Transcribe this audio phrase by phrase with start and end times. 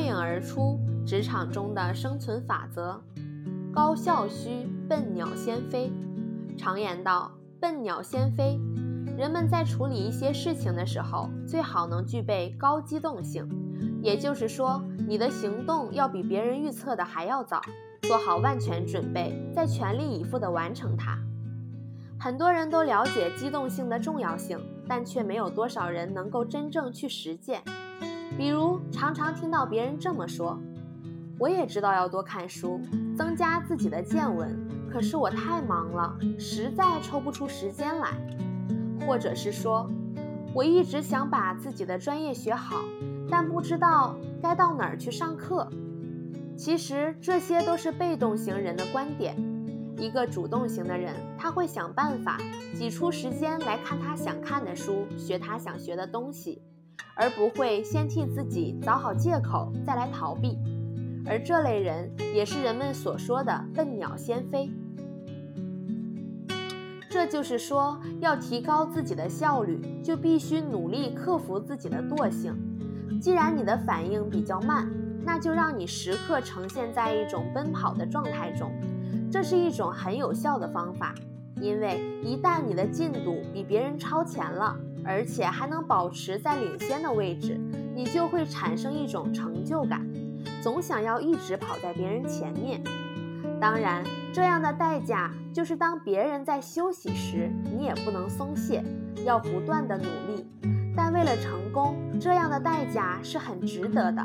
[0.00, 2.98] 脱颖而出职场中的生存法则：
[3.70, 5.92] 高效需笨鸟先飞。
[6.56, 7.30] 常言道，
[7.60, 8.58] 笨鸟先飞。
[9.18, 13.46] 人们在处理一些事情的时候，最好能具备高机动性，
[14.02, 17.60] 也就是说，你的行动要比别人预测的还要早，
[18.00, 21.18] 做好万全准备，再全力以赴地完成它。
[22.18, 24.58] 很多人都了解机动性的重要性，
[24.88, 27.62] 但却没有多少人能够真正去实践。
[28.36, 30.58] 比如，常常听到别人这么说
[31.38, 32.80] ：“我也知道要多看书，
[33.16, 34.56] 增加自己的见闻，
[34.90, 38.10] 可是我太忙了，实在抽不出时间来。”
[39.06, 39.90] 或者是说
[40.54, 42.76] ：“我一直想把自己的专业学好，
[43.30, 45.68] 但不知道该到哪儿去上课。”
[46.56, 49.34] 其实，这些都是被动型人的观点。
[49.98, 52.38] 一个主动型的人，他会想办法
[52.74, 56.62] 挤出时间来看他想看的书，学他想学的东西，
[57.14, 60.58] 而不会先替自己找好借口再来逃避。
[61.26, 64.70] 而这类人也是人们所说的“笨鸟先飞”。
[67.10, 72.56] 这就是说，要提高自己的效率，就必须努力克服自己的惰性。
[73.20, 74.88] 既然你的反应比较慢，
[75.22, 78.72] 那就让你时刻呈现在一种奔跑的状态中。
[79.30, 81.14] 这是一种很有效的方法，
[81.60, 84.76] 因为一旦你的进度比别人超前了，
[85.10, 87.58] 而且还能保持在领先的位置，
[87.92, 90.06] 你就会产生一种成就感，
[90.62, 92.80] 总想要一直跑在别人前面。
[93.60, 98.84] 当然，这样的代价就是当别人在休息时，你也不能松懈，
[99.24, 100.46] 要不断的努力。
[100.96, 104.24] 但为了成功，这样的代价是很值得的。